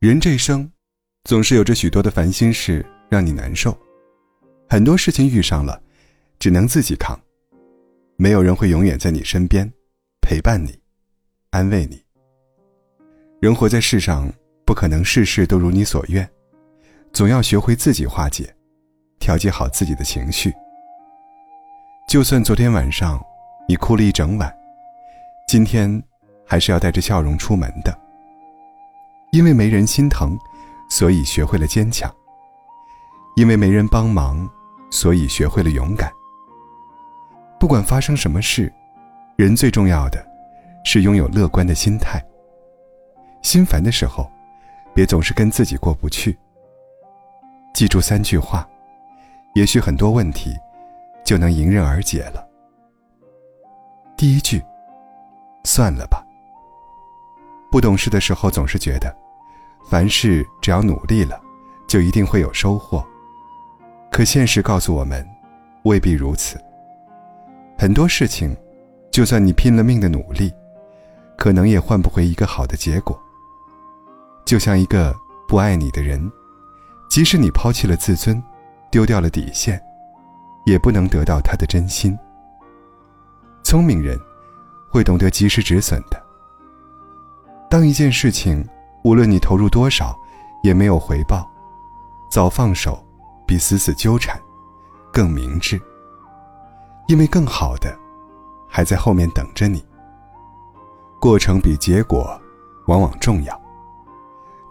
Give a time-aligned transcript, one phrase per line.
[0.00, 0.66] 人这一生，
[1.24, 3.78] 总是有着许多的烦心事让你难受，
[4.66, 5.78] 很多事情遇上了，
[6.38, 7.20] 只能自己扛，
[8.16, 9.70] 没有人会永远在你身边，
[10.22, 10.74] 陪伴你，
[11.50, 12.02] 安慰你。
[13.42, 14.32] 人活在世上，
[14.64, 16.26] 不可能事事都如你所愿，
[17.12, 18.50] 总要学会自己化解，
[19.18, 20.50] 调节好自己的情绪。
[22.08, 23.22] 就算昨天晚上
[23.68, 24.50] 你哭了一整晚，
[25.46, 26.02] 今天
[26.46, 27.99] 还是要带着笑容出门的。
[29.30, 30.38] 因为没人心疼，
[30.88, 32.10] 所以学会了坚强；
[33.36, 34.48] 因为没人帮忙，
[34.90, 36.10] 所以学会了勇敢。
[37.58, 38.72] 不管发生什么事，
[39.36, 40.24] 人最重要的，
[40.84, 42.20] 是拥有乐观的心态。
[43.42, 44.30] 心烦的时候，
[44.94, 46.36] 别总是跟自己过不去。
[47.72, 48.68] 记住三句话，
[49.54, 50.56] 也许很多问题
[51.24, 52.46] 就能迎刃而解了。
[54.16, 54.60] 第一句，
[55.64, 56.26] 算了吧。
[57.70, 59.14] 不懂事的时候，总是觉得，
[59.88, 61.40] 凡事只要努力了，
[61.86, 63.04] 就一定会有收获。
[64.10, 65.26] 可现实告诉我们，
[65.84, 66.58] 未必如此。
[67.78, 68.56] 很多事情，
[69.12, 70.52] 就算你拼了命的努力，
[71.38, 73.18] 可能也换不回一个好的结果。
[74.44, 75.14] 就像一个
[75.46, 76.30] 不爱你的人，
[77.08, 78.42] 即使你抛弃了自尊，
[78.90, 79.80] 丢掉了底线，
[80.66, 82.18] 也不能得到他的真心。
[83.62, 84.18] 聪明人
[84.90, 86.20] 会懂得及时止损的。
[87.70, 88.68] 当一件事情
[89.04, 90.18] 无论你投入多少，
[90.64, 91.48] 也没有回报，
[92.28, 93.02] 早放手
[93.46, 94.36] 比死死纠缠
[95.12, 95.80] 更明智。
[97.06, 97.96] 因为更好的
[98.68, 99.84] 还在后面等着你。
[101.20, 102.40] 过程比结果
[102.88, 103.62] 往往重要。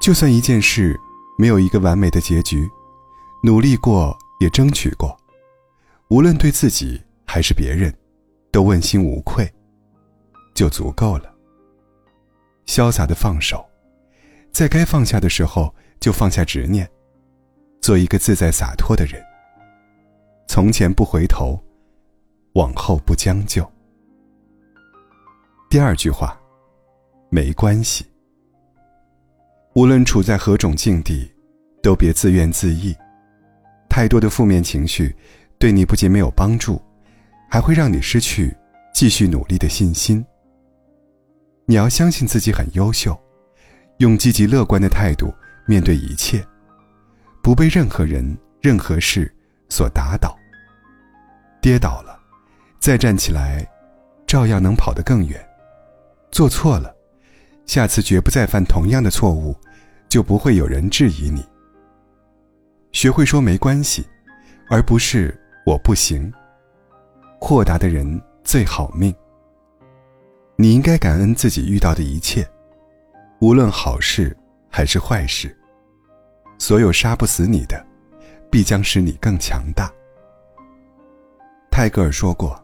[0.00, 0.98] 就算一件事
[1.36, 2.68] 没有一个完美的结局，
[3.44, 5.16] 努力过也争取过，
[6.08, 7.96] 无论对自己还是别人，
[8.50, 9.48] 都问心无愧，
[10.52, 11.32] 就足够了。
[12.68, 13.66] 潇洒的放手，
[14.52, 16.86] 在该放下的时候就放下执念，
[17.80, 19.24] 做一个自在洒脱的人。
[20.46, 21.58] 从前不回头，
[22.52, 23.66] 往后不将就。
[25.70, 26.38] 第二句话，
[27.30, 28.04] 没关系。
[29.74, 31.32] 无论处在何种境地，
[31.82, 32.94] 都别自怨自艾。
[33.88, 35.16] 太多的负面情绪，
[35.58, 36.80] 对你不仅没有帮助，
[37.50, 38.54] 还会让你失去
[38.92, 40.22] 继续努力的信心。
[41.70, 43.14] 你要相信自己很优秀，
[43.98, 45.30] 用积极乐观的态度
[45.66, 46.42] 面对一切，
[47.42, 49.30] 不被任何人、任何事
[49.68, 50.34] 所打倒。
[51.60, 52.18] 跌倒了，
[52.80, 53.68] 再站起来，
[54.26, 55.38] 照样能跑得更远。
[56.30, 56.90] 做错了，
[57.66, 59.54] 下次绝不再犯同样的错误。
[60.08, 61.44] 就不会有人质疑你。
[62.92, 64.06] 学会说没关系，
[64.70, 66.32] 而不是我不行。
[67.38, 69.14] 豁达的人最好命。
[70.60, 72.44] 你应该感恩自己遇到的一切，
[73.38, 74.36] 无论好事
[74.68, 75.56] 还是坏事。
[76.58, 77.86] 所有杀不死你的，
[78.50, 79.88] 必将使你更强大。
[81.70, 82.60] 泰戈尔说过：“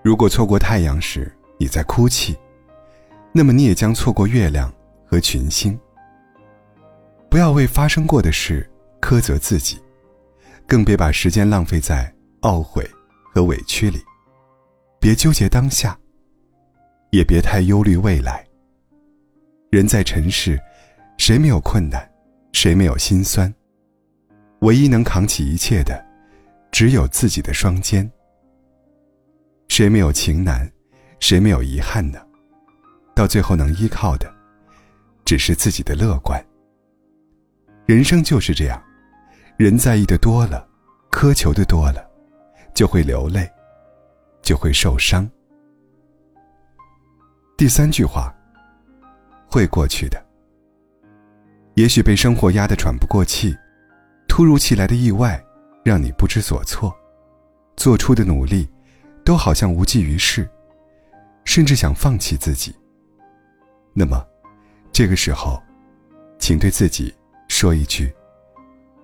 [0.00, 1.28] 如果错过太阳时
[1.58, 2.38] 你在哭泣，
[3.32, 4.72] 那么你也将错过月亮
[5.04, 5.76] 和群星。”
[7.28, 9.82] 不要为发生过的事苛责自己，
[10.68, 12.88] 更别把时间浪费在懊悔
[13.34, 13.98] 和委屈里。
[15.00, 15.98] 别纠结当下，
[17.14, 18.44] 也别太忧虑未来。
[19.70, 20.60] 人在尘世，
[21.16, 22.10] 谁没有困难，
[22.52, 23.52] 谁没有心酸？
[24.62, 26.04] 唯一能扛起一切的，
[26.72, 28.10] 只有自己的双肩。
[29.68, 30.68] 谁没有情难，
[31.20, 32.18] 谁没有遗憾呢？
[33.14, 34.28] 到最后能依靠的，
[35.24, 36.44] 只是自己的乐观。
[37.86, 38.82] 人生就是这样，
[39.56, 40.66] 人在意的多了，
[41.12, 42.04] 苛求的多了，
[42.74, 43.48] 就会流泪，
[44.42, 45.30] 就会受伤。
[47.56, 48.34] 第三句话，
[49.48, 50.20] 会过去的。
[51.74, 53.56] 也许被生活压得喘不过气，
[54.26, 55.42] 突如其来的意外
[55.84, 56.92] 让你不知所措，
[57.76, 58.68] 做出的努力
[59.24, 60.48] 都好像无济于事，
[61.44, 62.74] 甚至想放弃自己。
[63.92, 64.26] 那么，
[64.90, 65.62] 这个时候，
[66.38, 67.14] 请对自己。
[67.46, 68.12] 说一句，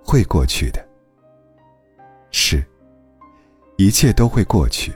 [0.03, 0.85] 会过去的。
[2.33, 2.65] 是，
[3.77, 4.93] 一切都会过去。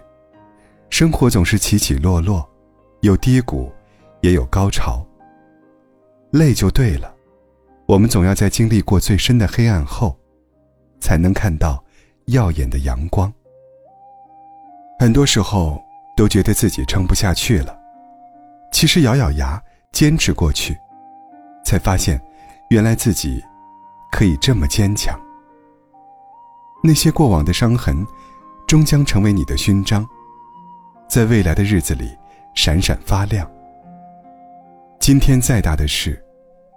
[0.90, 2.48] 生活总是起起落落，
[3.04, 3.70] 有低谷，
[4.22, 5.06] 也有高潮。
[6.30, 7.14] 累就对了，
[7.84, 10.18] 我们总要在经历过最深的黑暗后，
[11.00, 11.84] 才能看到
[12.28, 13.30] 耀眼的阳光。
[14.98, 15.84] 很多时候
[16.16, 17.78] 都觉得自己撑不下去了，
[18.72, 19.62] 其实咬咬牙
[19.92, 20.74] 坚持过去，
[21.62, 22.18] 才发现。
[22.70, 23.44] 原来自己
[24.10, 25.20] 可以这么坚强。
[26.82, 28.04] 那些过往的伤痕，
[28.66, 30.04] 终将成为你的勋章，
[31.06, 32.16] 在未来的日子里
[32.54, 33.50] 闪闪发亮。
[34.98, 36.24] 今天再大的事，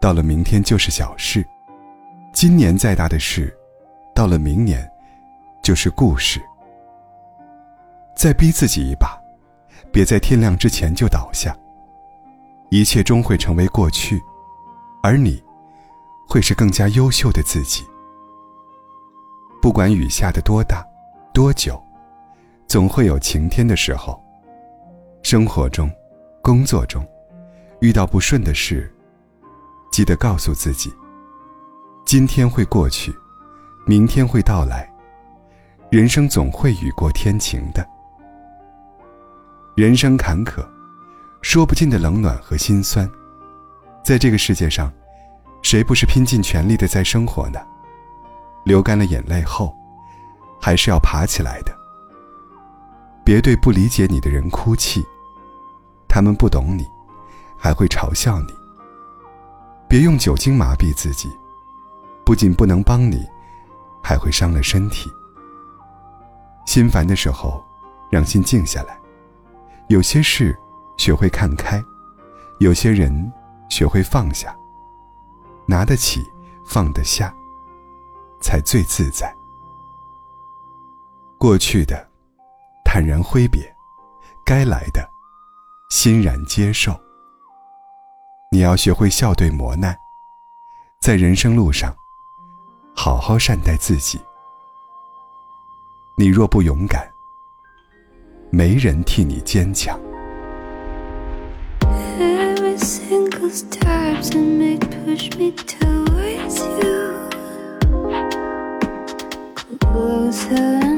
[0.02, 1.42] 到了明天就是小事；
[2.34, 3.56] 今年再大的事，
[4.14, 4.90] 到了明年
[5.64, 6.42] 就是故事。
[8.16, 9.18] 再逼自己一把，
[9.92, 11.56] 别在天亮之前就倒下。
[12.70, 14.20] 一切终会成为过去，
[15.02, 15.42] 而你，
[16.28, 17.86] 会是更加优秀的自己。
[19.62, 20.86] 不管雨下的多大、
[21.34, 21.82] 多久，
[22.68, 24.22] 总会有晴天的时候。
[25.30, 25.92] 生活中、
[26.42, 27.06] 工作中，
[27.82, 28.90] 遇到不顺的事，
[29.92, 30.90] 记得告诉自己：
[32.06, 33.14] 今天会过去，
[33.86, 34.90] 明天会到来。
[35.90, 37.86] 人生总会雨过天晴的。
[39.76, 40.66] 人生坎坷，
[41.42, 43.06] 说不尽的冷暖和心酸，
[44.06, 44.90] 在这个世界上，
[45.62, 47.60] 谁不是拼尽全力的在生活呢？
[48.64, 49.76] 流干了眼泪后，
[50.62, 51.78] 还是要爬起来的。
[53.26, 55.06] 别对不理解你的人哭泣，
[56.08, 56.88] 他们不懂你，
[57.58, 58.54] 还会嘲笑你。
[59.88, 61.30] 别用酒精麻痹自己，
[62.26, 63.26] 不仅不能帮你，
[64.04, 65.10] 还会伤了身体。
[66.66, 67.64] 心烦的时候，
[68.10, 69.00] 让心静下来。
[69.88, 70.58] 有些事，
[70.98, 71.82] 学会看开；
[72.60, 73.32] 有些人，
[73.70, 74.54] 学会放下。
[75.66, 76.22] 拿得起，
[76.66, 77.34] 放得下。
[78.40, 79.34] 才最自在。
[81.38, 82.08] 过去的，
[82.84, 83.62] 坦然挥别；
[84.46, 85.10] 该来的，
[85.90, 87.00] 欣然接受。
[88.52, 89.98] 你要学会笑对磨难，
[91.02, 91.96] 在人生路上，
[92.96, 94.20] 好好善待自己。
[96.18, 97.12] 你若不勇敢，
[98.50, 100.00] 没人替你坚强。
[109.80, 110.97] closer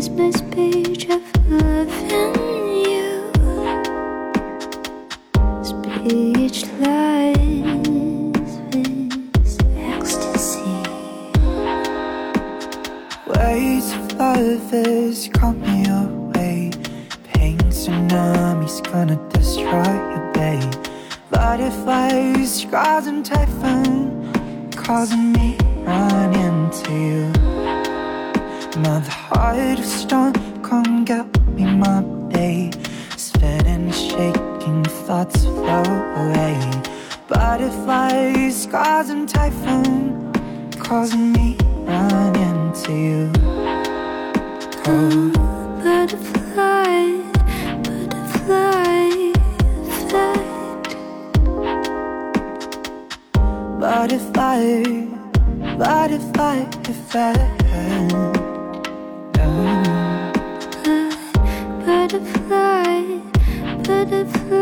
[0.00, 2.34] is my speech of loving
[2.88, 3.30] you.
[5.62, 6.62] Speechless
[8.72, 10.78] with ecstasy.
[13.26, 16.70] Waves of lovers call me away.
[17.34, 20.74] Pain tsunami's gonna destroy your babe.
[21.30, 24.32] Butterflies, scars and typhoon
[24.72, 27.49] causing me run into you.
[28.72, 30.32] Heart of stone,
[30.62, 32.02] come get me, my
[32.32, 32.72] babe.
[33.16, 36.56] Spinning, shaking, thoughts flow away.
[37.26, 40.32] Butterflies, scars and typhoon
[40.78, 43.32] causing me run into you.
[44.86, 45.32] Oh,
[45.82, 47.22] butterfly,
[47.82, 49.32] butterfly
[49.90, 50.96] effect.
[53.80, 54.84] Butterfly,
[55.76, 58.49] butterfly effect.
[64.10, 64.59] live